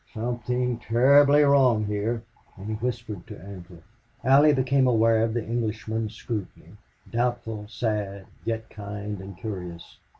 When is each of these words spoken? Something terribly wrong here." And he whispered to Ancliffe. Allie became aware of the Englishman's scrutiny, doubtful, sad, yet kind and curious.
Something 0.15 0.79
terribly 0.79 1.43
wrong 1.43 1.85
here." 1.85 2.23
And 2.57 2.65
he 2.69 2.73
whispered 2.73 3.27
to 3.27 3.35
Ancliffe. 3.37 3.83
Allie 4.23 4.51
became 4.51 4.87
aware 4.87 5.21
of 5.21 5.35
the 5.35 5.45
Englishman's 5.45 6.15
scrutiny, 6.15 6.71
doubtful, 7.11 7.67
sad, 7.69 8.25
yet 8.43 8.67
kind 8.71 9.19
and 9.21 9.37
curious. 9.37 9.99